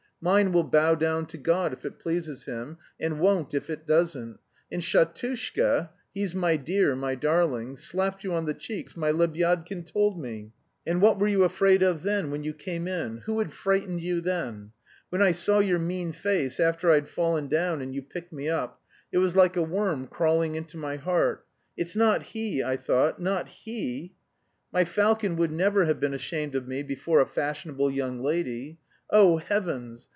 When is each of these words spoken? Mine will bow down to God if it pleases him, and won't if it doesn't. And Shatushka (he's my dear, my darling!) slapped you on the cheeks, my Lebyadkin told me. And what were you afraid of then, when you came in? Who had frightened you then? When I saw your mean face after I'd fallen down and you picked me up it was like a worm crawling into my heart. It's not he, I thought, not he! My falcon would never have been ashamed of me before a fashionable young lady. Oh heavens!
Mine 0.23 0.51
will 0.53 0.65
bow 0.65 0.93
down 0.93 1.25
to 1.25 1.37
God 1.39 1.73
if 1.73 1.83
it 1.83 1.97
pleases 1.97 2.45
him, 2.45 2.77
and 2.99 3.19
won't 3.19 3.55
if 3.55 3.71
it 3.71 3.87
doesn't. 3.87 4.37
And 4.71 4.79
Shatushka 4.83 5.89
(he's 6.13 6.35
my 6.35 6.57
dear, 6.57 6.95
my 6.95 7.15
darling!) 7.15 7.75
slapped 7.75 8.23
you 8.23 8.31
on 8.31 8.45
the 8.45 8.53
cheeks, 8.53 8.95
my 8.95 9.11
Lebyadkin 9.11 9.83
told 9.83 10.21
me. 10.21 10.51
And 10.85 11.01
what 11.01 11.17
were 11.17 11.27
you 11.27 11.43
afraid 11.43 11.81
of 11.81 12.03
then, 12.03 12.29
when 12.29 12.43
you 12.43 12.53
came 12.53 12.87
in? 12.87 13.17
Who 13.25 13.39
had 13.39 13.51
frightened 13.51 14.01
you 14.01 14.21
then? 14.21 14.73
When 15.09 15.23
I 15.23 15.31
saw 15.31 15.57
your 15.57 15.79
mean 15.79 16.11
face 16.11 16.59
after 16.59 16.91
I'd 16.91 17.09
fallen 17.09 17.47
down 17.47 17.81
and 17.81 17.95
you 17.95 18.03
picked 18.03 18.31
me 18.31 18.47
up 18.47 18.79
it 19.11 19.17
was 19.17 19.35
like 19.35 19.57
a 19.57 19.63
worm 19.63 20.05
crawling 20.05 20.53
into 20.53 20.77
my 20.77 20.97
heart. 20.97 21.47
It's 21.75 21.95
not 21.95 22.21
he, 22.21 22.61
I 22.61 22.77
thought, 22.77 23.19
not 23.19 23.49
he! 23.49 24.13
My 24.71 24.85
falcon 24.85 25.35
would 25.37 25.51
never 25.51 25.85
have 25.85 25.99
been 25.99 26.13
ashamed 26.13 26.53
of 26.53 26.67
me 26.67 26.83
before 26.83 27.21
a 27.21 27.25
fashionable 27.25 27.89
young 27.89 28.21
lady. 28.21 28.77
Oh 29.13 29.37
heavens! 29.37 30.07